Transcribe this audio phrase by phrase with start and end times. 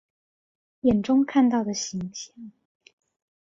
[0.81, 2.33] 眼中看到的形象